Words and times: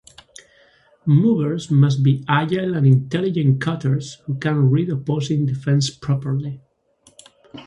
Movers 1.05 1.69
must 1.69 2.01
be 2.01 2.25
agile 2.27 2.73
and 2.73 2.87
intelligent 2.87 3.61
cutters 3.61 4.15
who 4.25 4.33
can 4.33 4.71
read 4.71 4.89
opposing 4.89 5.45
defense 5.45 5.91
properly. 5.91 6.59